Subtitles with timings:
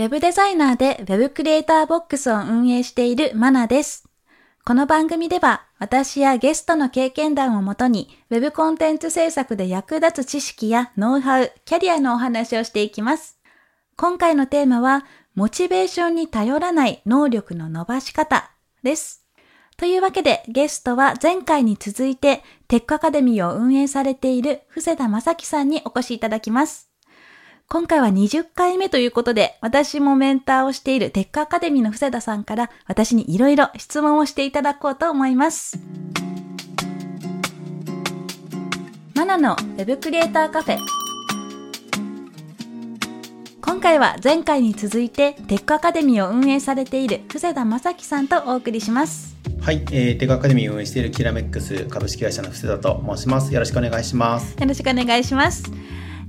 [0.00, 4.08] ウェブデザイナーで Web クリエイターボックスを運営しているマナです。
[4.64, 13.38] この番組では私やゲストの経験談をもとに Web コンテンツ制作で役立つ知識やノウハウ、キャリアのお話をしていきます。
[13.98, 18.50] 今回のテーマはモチベーションに頼らない能力の伸ばし方
[18.82, 19.26] です。
[19.76, 26.89] というわけでゲストは前回に続いてテックアカデミーを運営されている布施田正樹さんにお越しいただきます。
[27.72, 35.78] 今回は20回目ということで、私もメンターをしているテックアカデミーの布施田さんから私にいろいろ質問をしていただこうと思います。
[39.14, 40.78] マナのウェブクリエイターカフェ。
[43.62, 49.36] 今回は前回に続いてテックアカデミーを運営されている布施田正樹さんとお送りします。
[49.60, 53.54] はい、えー、テックアカデミーを運営しているキラメックス株式会社の布施田と申します。
[53.54, 54.56] よろしくお願いします。
[54.60, 55.70] よろしくお願いします。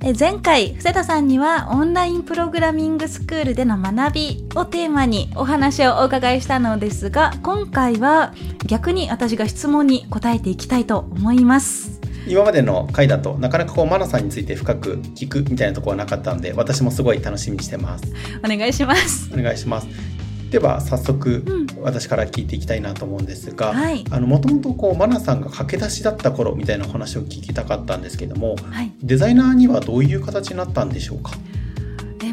[0.03, 8.33] え前回布施田さんにはオンラインプログラミングスクールでの学びをテーマにお話をお伺いしたのですが今回は
[8.65, 12.01] 逆に私が質問に答えていきたいと思います。
[12.27, 18.03] 今までの回だとなかなかこうマナさんについて深く聞くみたいなところはなかったので私もすごい楽しみにしてます。
[18.43, 19.31] お願いします。
[19.31, 20.20] お願いします
[20.51, 21.45] では早速、
[21.81, 23.73] 私から聞いていきたいなと思うんですが、
[24.19, 31.31] もともとこうマナさんが駆け出しだった頃みたいなお話を聞きたかったんですけども、はい、デザイナーにはどういう形になったんでしょうか？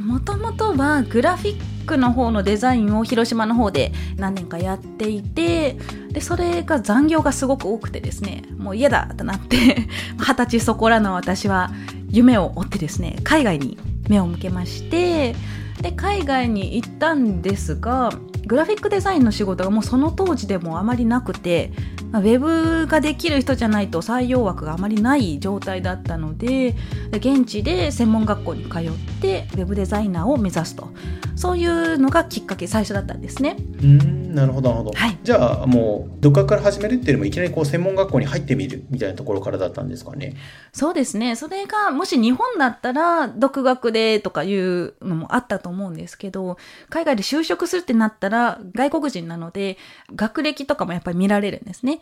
[0.05, 5.77] もともとはグラフィックの方のデザインを広島の方で何年かやっていて
[6.11, 9.57] でそれが残業がすごく多くてですねもう嫌だとなって
[10.19, 11.71] 二十歳そこらの私は
[12.09, 13.79] 夢を追ってですね海外に
[14.09, 15.37] 目を向けまして
[15.83, 18.11] で海外に行ったんですが
[18.49, 21.71] グラフィックデザインの仕事がもうその当時でもあまりなくて、
[22.11, 26.75] まあ、ウェブができる人じゃないと採用枠があまりない状態だったので
[27.13, 30.89] 現地で専門学校に通ってウェブデザイナーを目指すと
[31.37, 33.57] そういうのがきっかけ最初だったんですね。
[33.83, 40.35] うんなるほどなるほど、はい、じゃあもう独学から始めるっていうよりもいきなりこう専門学校に入ってみるみたいなところからだったんですかね。
[40.73, 46.59] そうですねそれがもし日本だったら独学でとかいうのもあったと思うんですけど
[46.91, 48.38] 海外で就職するってなったら
[48.75, 49.79] 外国人なので
[50.15, 52.01] 学歴とかもやっぱり見られるんですね。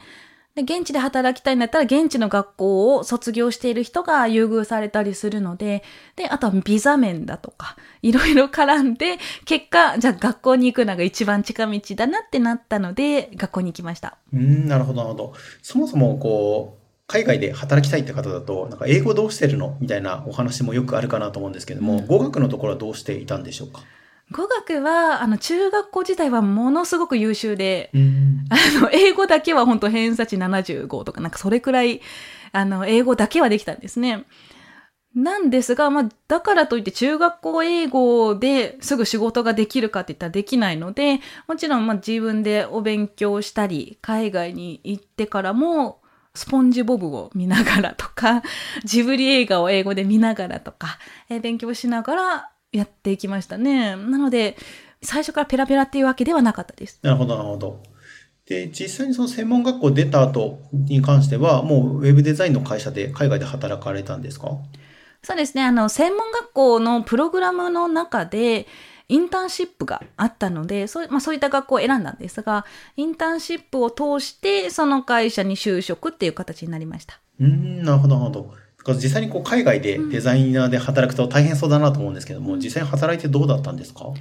[0.56, 5.82] で、現地で働きたいんだったら、現地の学校を卒業している人が優遇されたりするので、
[6.16, 14.16] で、あとはビザ面だとか、いろいろ絡んで、結果、じゃあ学校に行くのが一番近道だなってなったので、学校に行きました。
[14.32, 15.34] うん、なるほど、なるほど。
[15.60, 19.76] そもそも、こう、海外で働きたいって方だと、なんか英語どうしてるの？
[19.78, 23.82] みたいなお話もよくあるかなと思うんですけども、うん、語学のところはどうしていたんでしょうか？
[24.32, 27.90] 語学は、あの、中学校時代はものすごく優秀で、
[28.50, 32.00] あの、英語だけは本当偏差値75とか、なんかそれくらい、
[32.52, 34.24] あの、英語だけはできたんですね。
[35.14, 46.02] なんですが、まあ、だからといって中学校英語ですぐ仕事ができるかって言ったらできないので、もちろんまあ自分でお勉強したり、海外に行ってからも、
[46.34, 48.42] スポンジボブを見ながらとか、
[48.84, 50.98] ジブリ映画を英語で見ながらとか、
[51.30, 53.96] えー、勉強しながらやっていきましたね。
[53.96, 54.56] なので、
[55.02, 56.98] 最初からペラペラっていうわけではなかったです。
[57.02, 57.82] なるほど、なるほど。
[58.46, 64.48] で、実際にその専門学校出た後に関しては、もうウェブデザインの会社で海外で働かれたんですか？
[65.22, 65.64] そうですね。
[65.64, 68.66] あの、専門学校のプログラムの中で、
[69.08, 72.64] インターンシップがあったので、そう,、まあ、そういった学校を選んだんですが、
[72.96, 77.20] インターンシップを通して、その会社に就職っていう形になりました。
[77.40, 78.54] うん、なるほど、なるほど。
[78.94, 84.12] 実際にこう海外でデザイナーで働くと大変そうだなと思うんですけども、うん、実際に働いてどうだったんですか？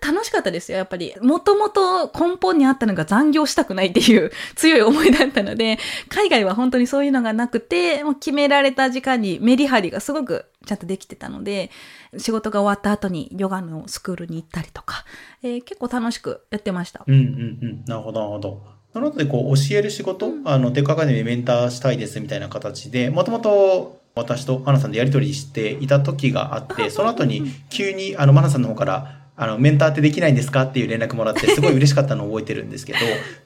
[0.00, 1.12] 楽しかったですよ、やっぱり。
[1.20, 5.78] もともと根本にあったのが残業したくないっていう 強い思いだったので、
[6.08, 11.70] 海外は本当にそういうのがなくて、もう決められた時間にメリハリがすごくちゃんとできてたので、
[12.16, 15.04] 仕事が終わった後にヨガのスクールに行ったりとか、
[15.42, 17.02] えー、結構楽しくやってました。
[17.04, 17.22] うんうんう
[17.66, 17.84] ん。
[17.84, 18.62] なるほど、なるほど。
[18.94, 30.64] なので、こう、教える仕事、うん、あの、テックアカデミーメンターしたいですみたいな形で、もともと私とアナさんでやり取りしていた時があって、その後に急に、あの、マナさんの方から、あの、メンターってできないんですか？
[30.64, 32.98] っていう連絡もらって、 すごい嬉しかったのを覚えてるんですけど、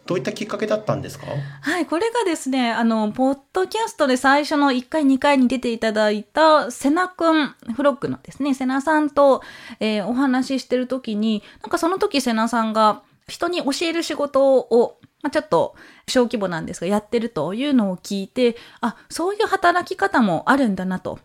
[0.06, 1.26] どういったきっかけだったんですか？
[1.60, 9.42] はい、これがですね、あの、ポッドキャストで最初の1回、2回に出ていただいた、セナくん、フロックのですね、セナさんと、
[9.78, 15.74] えー、お話ししてる時に、なんかその時セナさんが、人に教える仕事を、まあ、ちょっと
[16.08, 21.18] 小規模なんですが、やってるというのを聞いて、あ、そういう働き方もあるんだなと。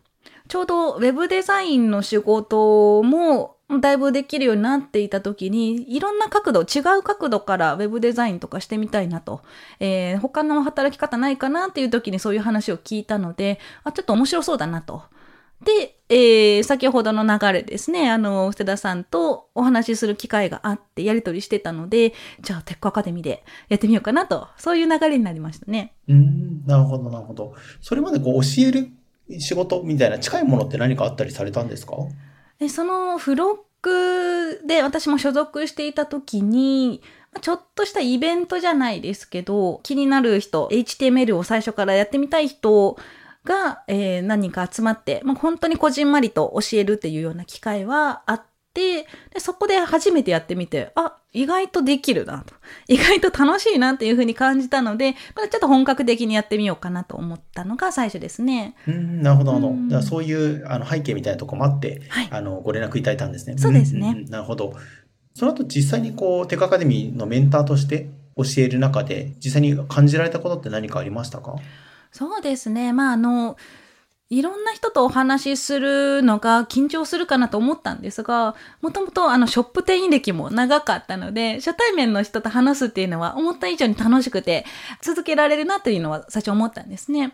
[0.48, 9.42] ちょうどウェブデザインの仕事もだいぶできるようになっていた時に、いろんな角度、違う角度からウェブデザインとかしてみたいなと、
[9.80, 15.04] えー、他の働き方ないかなっていう時にそういう話を聞いたので、あ、ちょっと面白そうだなと。
[15.64, 25.94] で、えー、先ほどの流れですね、あの、捨田さんとお話しする機会があってやりとりしてたので、じゃあテックアカデミーでやってみようかなと、そういう流れになりましたね。
[26.08, 27.54] うん、なるほど、なるほど。
[27.80, 28.90] それまでこう教える
[29.40, 31.96] 仕事みたいな近いものって何かあったりされたんですか？
[32.60, 37.02] でそのフロックで私も所属していた時に、
[37.40, 42.98] ちょっとしたイベントじゃないですけど、気になる人、HTML を最初からやってみたい人
[43.44, 48.42] が、えー、何人か集まって、まあ、本当にこじんまりと教えるっていうような機会はあっ
[48.74, 52.54] て、でそこで初めてやってみて、あ、意外とできるなと。
[52.88, 58.76] 意外と楽しいなっていうふうに感じたので、まあ、ちょっと本格的にやってみようかなと思ったのが最初ですね。
[58.88, 59.90] うん、なるほど、なるほど。
[59.90, 63.58] じゃあそういうあの背景みたいなとこもあって、はい、あのご連絡いただいたんですね。
[63.58, 64.16] そうですね。
[64.26, 64.74] うん、なるほど。
[65.34, 71.56] その後実際にこう、テクアカデミーのメンターとして教える中で、実際に感じられたことって何かありましたか？
[72.12, 72.94] そうですね。
[72.94, 73.58] まあ、あの、
[74.30, 84.66] いろんな人とお話しするのが緊張するかなと思ったんですが、もともとあのショップ店員歴も長かったので、初対面の人と話すっていうのは思った以上に楽しくて
[85.02, 87.34] 続けられるなというのは最初思ったんですね。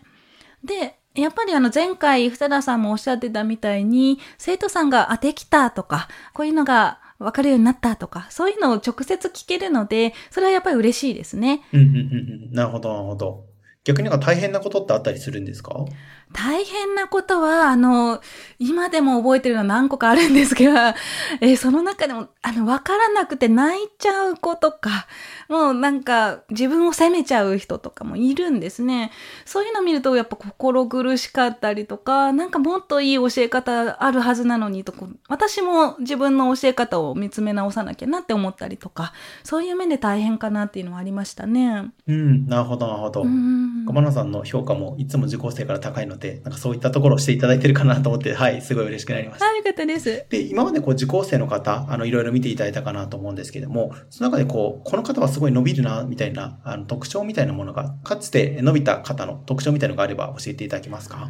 [0.64, 11.62] で、やっぱりあの前回、二田さんもおっしゃってたみたいに、生徒さんが、あ、できたとか、こういうのがわかるようになったとか、そういうのを直接聞けるので、それはやっぱり嬉しいですね。
[11.74, 12.54] うんうんうん。
[12.54, 13.46] なるほど、なるほど。
[13.88, 15.86] 逆になんか大変なことってあったりするんですか？
[16.34, 18.22] 大変なことは、あの、
[18.60, 20.72] 今でも覚えてるのは何個かあるんですけど、
[21.42, 25.08] えー、その中でも、あの、わからなくて泣いちゃう子とか、
[25.50, 29.12] もうなんか自分を責めちゃう人とかもいるんですね。
[29.46, 39.14] そういうのを見るとやっぱ心苦しかったりとか、なんかもっといい教え方あるはずなのにとか、私も自分の教え方を見つめ直さなきゃなって思ったりとか、
[39.44, 41.92] そういう面で大変かなっていうのはありましたね。
[42.08, 43.22] うん、なるほど、なるほど。
[43.22, 49.46] 駒野さんの評価もいつも受講生から高いので、なんかそういったところをしていただいてるかなと思って、はい、すごい嬉しくなりました。
[49.46, 50.25] はい、よかったです。
[50.30, 61.30] で、今までこう受講生の方、あの、いろいろ見ていただいたかなと思うんですけども、その中でこう、この方はすごい伸びるな、みたいな、あの、特徴みたいなものが、かつて伸びた方の特徴みたいなのがあれば教えていただけますか？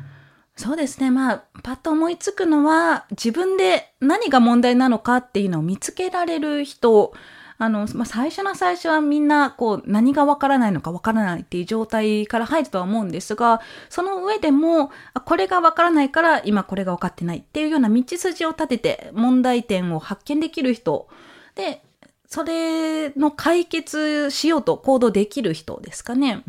[0.56, 1.12] そうですね。
[1.12, 7.14] まあ、パッと思いつくのは、自分で何が問題なのかっていうのを見つけられる人、
[7.60, 14.92] あの、まあ、最初の最初はみんな、こう、何がわからないのかわからないっていう状態から入るとは思うんですが、その上でも、
[15.26, 21.08] これがわからないから今これが分かってないっていうような道筋を立てて問題点を発見できる人。
[21.56, 21.82] で、
[22.28, 26.44] それの解決しようと行動できる人ですかね。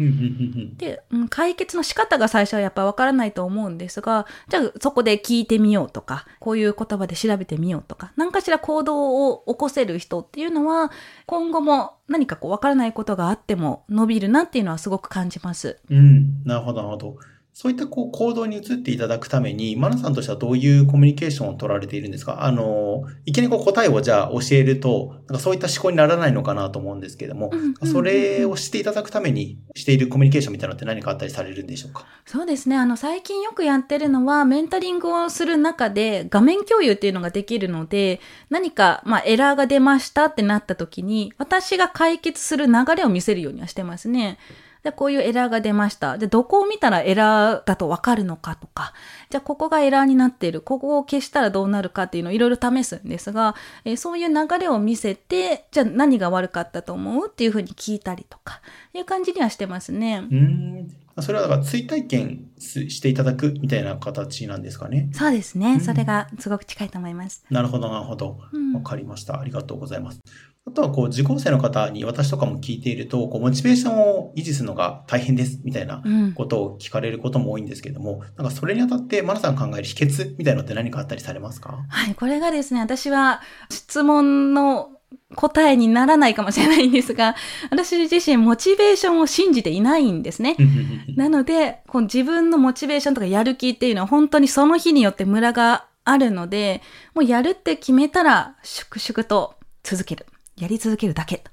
[0.76, 10.90] で、解決の仕方が最初はやっぱわからないと思うんですが、じゃあそこで聞いてみようとか、こういう言葉で調べてみようとか、何かしら行動を起こせる人っていうのは、
[11.26, 15.78] 今後も何かこうわからないことがあっても伸びるなっていうのはすごく感じます。
[15.90, 17.16] うん、なるほど、なるほど。
[17.60, 22.44] そういったこう行動に移っていただくために、マナさんとしてはどういうコミュニケーションを取られているんですか？
[22.44, 27.50] あの、いきなりこう答えをじゃあ教えると、なんかそういった思考にならないのかなと思うんですけれども、
[27.82, 32.06] それをしていただくためにしているコミュニケーションみたいなのって何かあったりされるんでしょうか？
[32.26, 32.76] そうですね。
[32.76, 44.38] あの、最近よくやってるのは、メンタリングをする中で画面共有っていうのができるので、何か、まあ、エラーが出ましたってなった時に、私が解決する流れを見せるようにはしてますね。
[44.88, 46.16] で、こういうエラーが出ました。
[46.18, 48.94] で、どこを見たらエラーだとわかるのかとか、
[49.30, 53.54] じゃあここがエラーになっている、ここを消したらどうなるかっていうのをいろいろ試すんですが、
[53.84, 58.60] えー、そういう流れを見せて、じゃあ何が悪かったと思うっていうふうに聞いたりとか、
[58.94, 60.26] いう感じにはしてますね。
[60.30, 60.88] うん。
[61.20, 65.10] それはだから追体験していただくみたいな形なんですかね。
[65.12, 65.74] そうですね。
[65.74, 67.44] うん、それがすごく近いと思います。
[67.50, 68.30] なるほど、なるほど。
[68.30, 69.40] わ、うん、かりました。
[69.40, 70.20] ありがとうございます。
[70.68, 76.02] あとは、こう、受講生の方に私とかも聞いていると、こう、モチベーションを維持するのが大変です、みたいな
[76.34, 81.78] ことを聞かれることも多いんですけども、うん、なんかそれにあたって、マナさん考える秘訣みたいなのって何かあったりされますか？
[81.88, 84.90] はい、これがですね、私は質問の
[85.34, 87.34] 答えにならないかもしれないんですが、
[87.70, 90.56] 私自身モチベーションを信じていないんですね。
[91.16, 96.82] なので、こう自分のモチベーションとかやる気っていうのは本当にその日によってムラがあるので、
[97.14, 100.26] もうやるって決めたら、粛々と続ける。
[100.58, 101.50] やり続けるだけと。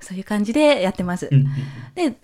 [0.00, 1.30] そういう感じでやってます。
[1.94, 2.16] で、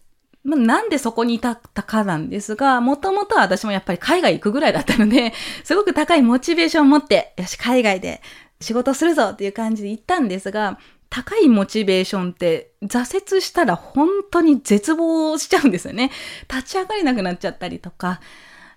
[0.44, 5.32] まあ、なんでそこに至ったかなんですが、もともとは私もやっぱり海外行くぐらいだったので、
[5.64, 8.22] すごく高いモチベーションを持って、よし、海外で
[8.60, 10.78] 仕事するぞっていう感じで行ったんですが、
[11.10, 16.10] 高いモチベーションって挫折したら本当に絶望しちゃうんですよね。
[16.50, 18.20] 立ち上がれなくなっちゃったりとか。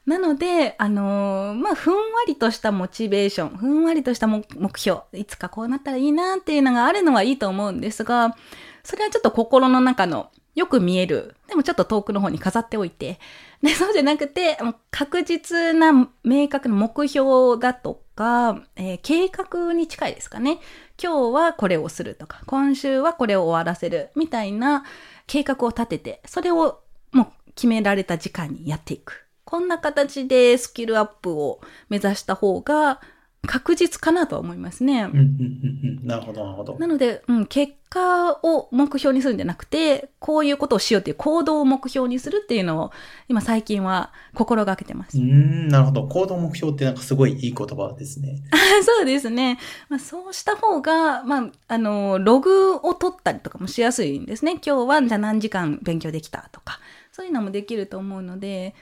[0.05, 4.43] なので、あのー、まあ、ふんわりとしたモチベーション、ふんわりとした目
[4.75, 8.36] 標、いつかこうなったらいいなっていうのがあるのはいいと思うんですが、
[8.84, 13.20] それはちょっと心の中のよく見える、でもちょっと遠くの方に飾っておいて、
[13.62, 14.58] で、そうじゃなくて、
[14.89, 20.60] 確実な明確な目標だとか、えー、計画に近いですかね。
[21.01, 24.84] 今日はこれをするとか、今週はこれを終わらせるみたいな
[25.27, 26.81] 計画を立てて、それを
[27.12, 29.27] もう決められた時間にやっていく。
[29.51, 33.01] こんな形でスキルアップを目指した方が
[33.46, 35.01] 確実かなとは思いますね。
[35.01, 36.77] うんうんうんうん、なるほど、なるほど。
[36.79, 42.91] なので、うん、結果を目標にするんじゃなくて、こういうことをしようっていう行動を目標にするっていうのを、
[43.27, 45.17] 今最近は心がけてます。
[45.17, 46.08] うん、なるほど。
[46.08, 48.38] 行動目標ってなんかすごいいい言葉ですね。
[48.86, 49.60] そうですね。
[49.89, 54.62] まあ、そうした方が、まあ、あの、ログを取ったりとかもしやすいんですね。
[54.65, 56.79] 今日はじゃあ何時間勉強できたとか、
[57.12, 58.74] そういうのもできると思うので、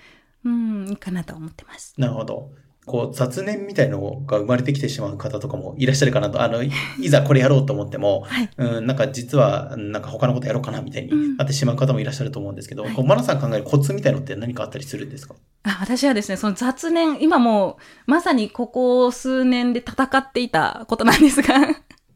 [0.46, 1.94] うん、いいかなと思ってます。
[1.98, 2.52] なるほど。
[2.86, 6.72] こう雑念みたいのが生まれてきてしまう方とかもいらっしゃるかなと、あの、い
[7.10, 15.36] ざこれやろうと思っても、はい、うん、なんか実は、なんか他のことやろうかなみたいになってしまう方もいらっしゃると思うんですけど、うん、こうマナさん考えるコツみたいのって何かあったりするんですか？
[15.64, 17.78] あ私はですね、その雑念、今も
[18.08, 21.56] うまさにここ数年で戦っていたことなんですが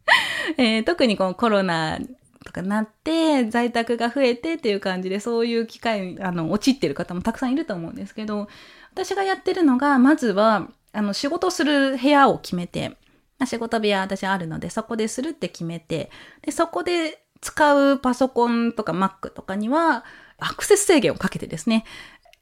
[0.58, 2.00] えー、特にこのコロナ
[2.44, 8.48] とかなって、在宅が増えてっていう感じで、そういう機会、あの、陥ってる方もたくさんいると思うんですけど、
[8.94, 12.98] 私がやってるのが、まずは、あの、仕事する部屋を決めて、
[13.46, 16.10] 仕事部屋私あるので、そこでするって決めて、
[16.42, 20.06] で、そこで使うパソコンとか Mac とかには、
[20.38, 21.86] アクセス制限をかけてですね、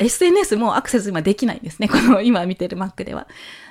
[0.02, 1.88] SNS もアクセス今できないんですね。
[1.90, 3.28] この今見てる Mac では。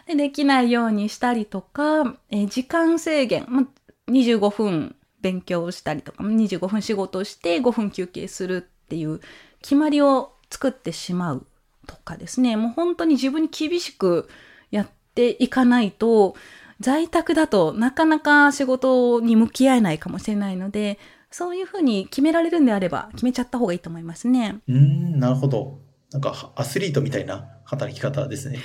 [0.07, 3.67] でできないようにしたりとか、え時間制限、ま、
[4.09, 9.21] 25分勉強したりとか、25分仕事して5分休憩するっていう
[9.62, 11.47] 決まりを作ってしまう
[11.87, 14.29] とかですね、もう本当に自分に厳しく
[14.71, 16.35] やっていかないと、
[16.81, 20.99] 在宅だとなかなか仕事に向き合えないかもしれないので、
[21.31, 24.61] そういうふうに決められるんであれば、決めちゃった方がいいと思いますね。
[24.69, 25.79] うん、なるほど。
[26.11, 28.59] なんかアスリートみたいな働き方ですね。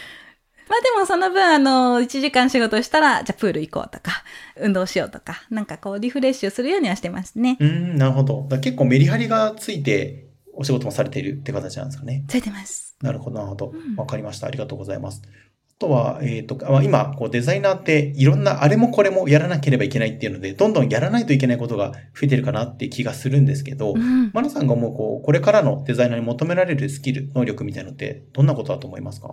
[0.67, 4.24] まあでもその分あの、1時間仕事したら、じゃあプール行こうとか、
[4.57, 7.57] 運動しようとか、なんかこうリフレッシュするようにはしてますね。
[7.60, 8.48] うん、なるほど。
[8.62, 10.25] 結構メリハリがついて、
[10.57, 12.24] お仕事もされているって形なんですかね。
[12.27, 12.95] ついてます。
[13.01, 13.74] なるほど、なるほど。
[13.98, 14.48] わ、かりました。
[14.48, 15.22] ありがとうございます。
[15.25, 29.27] あとは、えっ、ー、と、今、こうデザイナーっていろんなあれもこれもやらなければいけないっていうので、どんどんやらないといけないことが増えてるかなって気がするんですけど、うん、マナさんが思う、こう、これからのデザイナーに求められるスキル、能力みたいなのって、どんなことだと思いますか？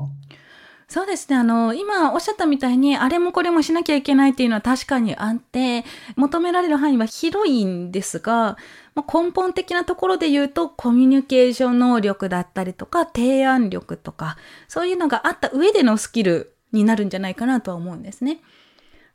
[0.88, 1.36] そうですね。
[1.36, 5.84] あの、今おっしゃったみたいに、あれもこれもしなきゃいけないっていうのは確かにあって、
[6.16, 8.56] 求められる範囲は広いんですが、
[8.94, 14.36] まあ、根本的なところで言うと、コミュニケーション能力だったりとか、提案力とか、
[14.68, 18.40] そういうのがあった上でのスキルになるんじゃないかなとは思うんですね。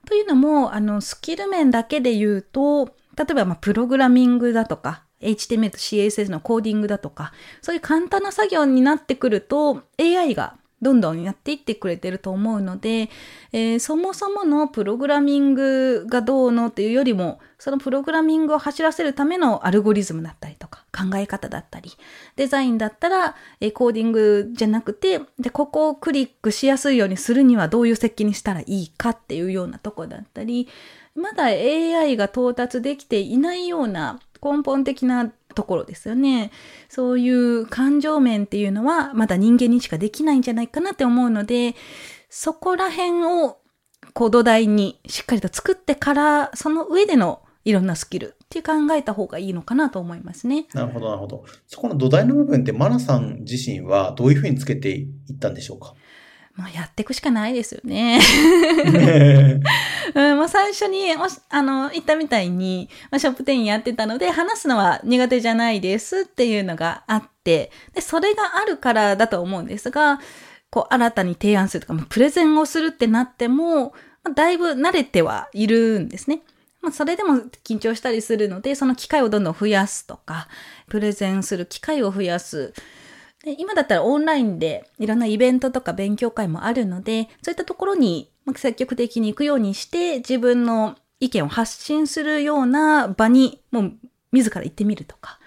[0.06, 2.86] というのも、あの、スキル面だけで言うと、
[3.18, 13.10] 例えば、まあ、プログラミングだとか、HTML と CSS のコーディングだとか、そういう簡単な作業になってくると、AI がどんどんやっていってくれてると思うので、
[13.52, 21.92] えー、そもそものプログラミングがどうのっていうよりも、そのプログラミングを走らせるためのアルゴリズムだったりとか、考え方だったり、
[22.36, 30.68] デザインだったら、えー、コーディングじゃなくて、で、ここをクリックしやすいようにするにはどういう設計にしたらいいかっていうようなとこだったり、
[31.16, 36.52] まだ AI が到達できていないような根本的なところですよね。
[36.88, 41.76] そういう感情面っていうのはまだ人間にしかできないんじゃないかなって思うので、
[42.30, 43.58] そこら辺を
[44.14, 50.68] こう土台にしっかりと作ってから、その上でのいろんなスキルって考えた方がいいのかなと思いますね。
[50.74, 51.44] なるほど、なるほど。
[51.66, 55.96] そこの土台の部分ってマナさん自身はどういうふうにつけていったんでしょうか？
[56.58, 58.20] まあ、やっていくしかないですよね。
[60.16, 61.14] うん、まあ、最初に、
[61.50, 70.20] あの、言ったみたいに、まあ、ショップ店員やってたので、話すのは苦手じゃないですっていうのがあって、で、それがあるからだと思うんですが、
[70.72, 76.42] こう、新たに提案するとか、プレゼンをするってなっても、まあ、だいぶ慣れてはいるんですね。
[76.82, 80.48] まあ、それでも緊張したりするので、その機会をどんどん増やすとか、
[80.90, 82.74] プレゼンする機会を増やす。
[83.44, 93.94] で今だったらオンラインでいろんなイベントとか勉強会もあるので、そういったところに積極的に行くようにして、自分の意見を発信するような場にもう
[94.32, 95.39] 自ら行ってみるとか、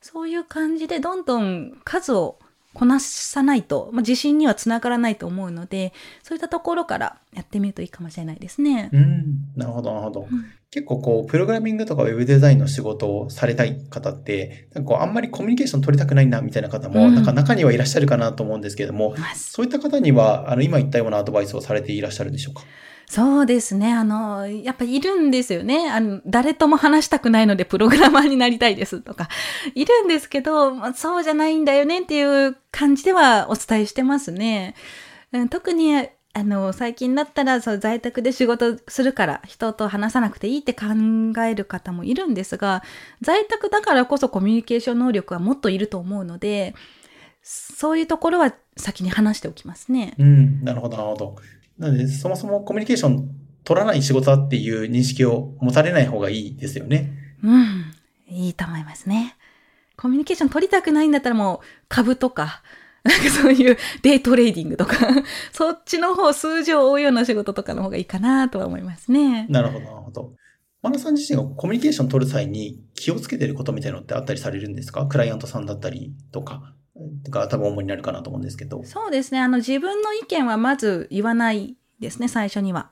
[0.00, 2.38] そういう感じでどんどん数を
[2.74, 8.90] こなさないと、まあ、自信にはつながらないと思うので、そういったところからやってみるといいかもしれないですね。
[8.92, 10.28] うん、なるほど、なるほど。
[10.30, 22.62] うん、結構こう、プログラミングとかウェブデザインの仕事をされたい方って、なんかこう、あんまりコミュニケーション取りたくないな、みたいな方も、なんか中にはいらっしゃるかなと思うんですけれども、うん、そういった方には、あの、今言ったようなアドバイスをされていらっしゃるでしょうか？
[23.06, 23.92] そうですね。
[23.92, 25.90] あの、やっぱいるんですよね。
[25.90, 29.28] あの、誰とも話したくないのでプログラマーになりたいですとか、
[29.74, 34.74] いるんですけど、まあ、そうじゃないんだよねっていう感じではお伝えしてますね。
[35.34, 40.86] うん、特に、あの、最近だったら、そう、在宅で仕事するから、人と話さなくていいって考
[41.42, 42.82] える方もいるんですが、
[43.20, 46.74] 在宅だからこそコミュニケーション能力はもっといると思うので、
[47.42, 50.14] そういうところは先に話しておきますね。
[50.18, 51.36] うん、なるほど、なるほど。
[51.78, 53.28] なので、そもそもコミュニケーション
[53.64, 57.12] 取らない仕事だっていう認識を持たれない方がいいですよね。
[57.42, 57.92] うん。
[58.28, 59.36] いいと思いますね。
[59.96, 62.62] コミュニケーション取りたくないんだったらもう株とか、
[63.04, 64.96] なんかそういうデイトレーディングとか、
[65.52, 69.46] そっちの方、数字を追うような仕事とかの方がいいかなとは思いますね。
[69.48, 70.34] なるほど、なるほど。
[70.82, 75.06] マナさん自身がコミュニケーション取る際に気をつけてることみたいなのってあったりされるんですか？
[75.06, 76.74] クライアントさんだったりとか。
[77.30, 78.84] が多分主になるかなと思うんですけど。
[78.84, 79.40] そうですね。
[79.40, 82.90] あの、自分の意見はまず言わないですね、最初には。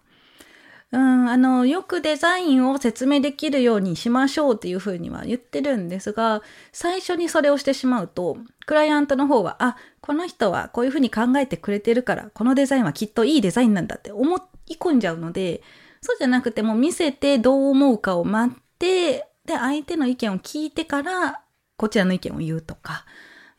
[0.93, 6.43] うん、あの、よくデザインを説明できるようにしましょうっていうふうには言ってるんですが、
[6.73, 15.63] 最初にそれをしてしまうと、クライアントの方は、あ、この人はこういうふうに考えてくれてるから、このデザインはきっといいデザインなんだって思い込んじゃうので、
[16.01, 21.41] そうじゃなくても見せてどう思うかを待って、で、相手の意見を聞いてから、
[21.77, 23.05] こちらの意見を言うとか、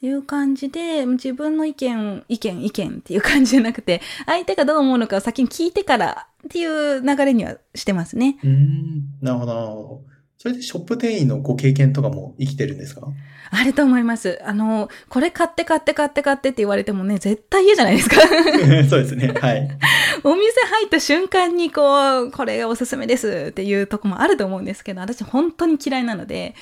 [0.01, 8.37] いう感じで、自分の意見、意見、意見っていう感じじゃなくて、相手がどう思うのかを先に聞いてからっていう流れにはしてますね。
[8.43, 10.01] うん、なるほど、なるほど。
[10.37, 13.07] それでショップ店員のご経験とかも生きてるんですか？
[13.51, 14.39] あると思います。
[14.43, 18.15] あの、これ買って買って買って買ってって言われてもね、絶対嫌じゃないですか。
[18.89, 19.27] そうですね。
[19.39, 19.67] はい。
[20.23, 26.55] お店入った瞬間にこう、これがおすすめですっていうとこもあると思うんですけど、私本当に嫌いなので、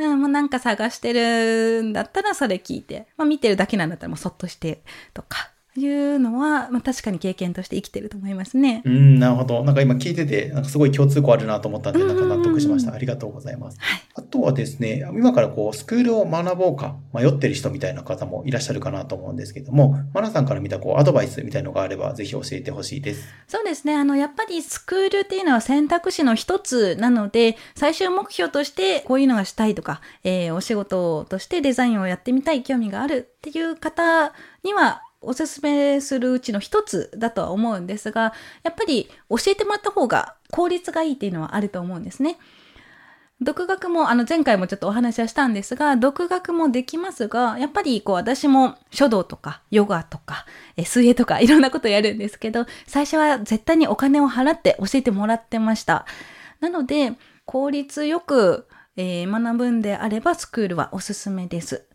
[0.00, 4.82] うん、もうなんか探してるんだったらそれ聞いて、まあ見てるだけなんだったらもうそっとして
[5.14, 8.82] とか、いうのは、まあ、確かに経験として生きてると思いますね。
[8.84, 9.62] うん、なるほど。
[9.62, 12.92] なんか今聞いてて、なんかすごい共通項あるなと思ったんで、なんか納得しました。
[12.92, 13.78] ありがとうございます。
[13.80, 23.28] はい、あとはですね、今からこう、スクールを学ぼうか、迷ってる人みたいな方もいらっしゃるかなと思うんですけども、マナさんから見たこう、アドバイスみたいのがあれば、ぜひ教えてほしいです。
[23.46, 23.94] そうですね。
[23.94, 34.32] あの、やっぱりスクールっていうのは選択肢の一つなので、最終目標としてこういうのがしたいとか、えー、お仕事としてデザインをやってみたい興味があるっていう方
[34.64, 42.38] には、おすすめするうちの一つだとは思うんですが、やっぱり教えてもらった方が効率がいいっていうのはあると思うんですね。
[43.42, 50.44] 独学も、あの前回もちょっとお話はしたんですが、独学もできますが、やっぱりこう私も書道とかヨガとか
[50.76, 56.04] 水泳とかいろんなことやるんですけど、最初は絶対にお金を払って教えてもらってました。
[56.60, 57.14] なので、
[57.46, 61.86] 効率よく、えー、学ぶんであればスクールはおすすめです。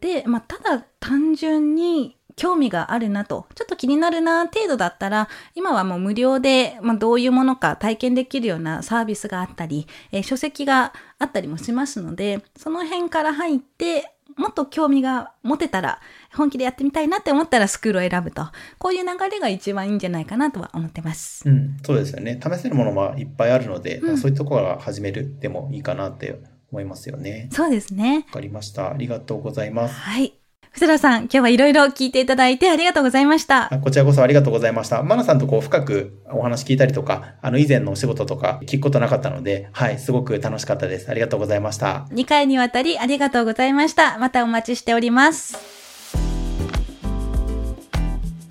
[0.00, 16.00] で、まあ、ただ単純に興味があるなと、ちょっと気になるな程度だったら、今はもう無料で、まあ、どういうものか体験できるようなサービスがあったり、えー、書籍があったりもしますので、その辺から入って、もっと興味が持てたら、
[16.34, 18.46] 本気でやってみたいなって思ったらスクールを選ぶと。
[18.78, 21.48] こういう流れが一番いいんじゃないかなとは思ってます。
[21.48, 22.40] うん、そうですよね。
[22.42, 26.40] 試せるものはいっぱいあるので、うん、そういうところから始めるでもいいかなって
[26.70, 27.48] 思いますよね。
[27.52, 28.24] そうですね。
[28.28, 28.90] わかりました。
[28.90, 29.94] ありがとうございます。
[29.94, 30.39] はい。
[30.72, 33.68] 藤田さん、今日はいろいろ聞いていただいてありがとうございました。
[33.82, 35.02] こちらこそありがとうございました。
[35.02, 41.10] マナさんとこう深くお話聞いたりとか、あの以前のお仕事とか聞くことなかったので、はい、すごく楽しかったです。
[41.10, 42.06] ありがとうございました。
[42.12, 44.16] 2回にわたりありがとうございました。
[44.18, 45.58] またお待ちしております。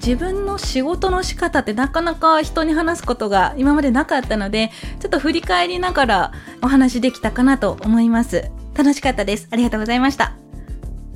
[0.06, 8.52] 自分の仕事の仕方ってなかなか人に話すことが今までなかったので、ちょっと振り返りながらお話できたかなと思います。
[8.76, 9.48] 楽しかったです。
[9.52, 10.34] ありがとうございました。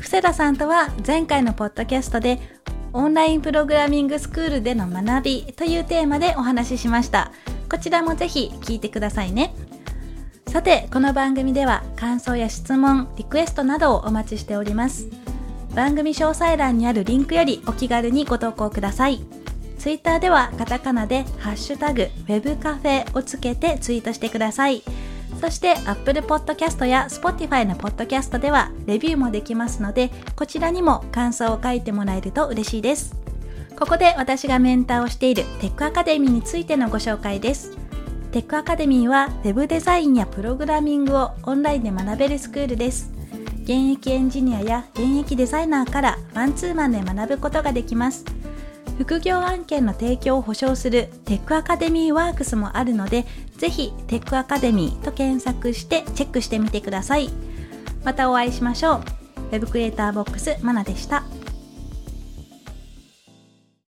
[0.04, 2.38] 布施田さんとは前回のポッドキャストで
[2.92, 7.32] オンラインプログラミングスクールでの学びというテーマでお話ししました。
[7.72, 9.56] こちらもぜひ聞いてくださいね。
[10.48, 15.08] さて、この番組では感想や質問、リクエストなどをお待ちしております。
[15.74, 19.22] 番組詳細欄にあるリンクよりお気軽にご投稿ください。
[19.80, 24.84] ツイッターではカタカナでハッシュタグ web カフェをつけてツイートしてください。
[25.44, 33.14] そして Apple Podcast や Spotify の Podcast ではレビューもできますので、こちらにも感想を書いてもらえると嬉しいです。
[33.78, 37.78] ここで私がメンターをしているテックアカデミーについてのご紹介です。
[38.32, 43.12] テックアカデミーは Web デザインやプログラミングをオンラインで学べるスクールです。
[43.64, 48.26] 現役エンジニアや現役デザイナーからマンツーマンで学ぶことができます
[48.98, 53.26] 副業案件の提供を保証するテックアカデミーワークスもあるので
[53.64, 57.30] ぜひテックアカデミーと検索してチェックしてみてください
[58.04, 59.04] またお会いしましょう
[59.54, 61.24] Web クリエイターボックスマナでした。